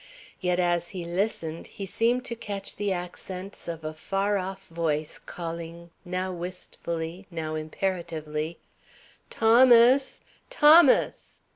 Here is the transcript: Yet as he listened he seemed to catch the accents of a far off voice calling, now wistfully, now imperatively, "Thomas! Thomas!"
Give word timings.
Yet 0.39 0.59
as 0.59 0.89
he 0.89 1.05
listened 1.05 1.67
he 1.67 1.85
seemed 1.85 2.25
to 2.25 2.35
catch 2.35 2.75
the 2.75 2.91
accents 2.91 3.67
of 3.67 3.83
a 3.83 3.93
far 3.93 4.35
off 4.39 4.65
voice 4.65 5.19
calling, 5.19 5.91
now 6.03 6.31
wistfully, 6.33 7.27
now 7.29 7.53
imperatively, 7.53 8.57
"Thomas! 9.29 10.19
Thomas!" 10.49 11.41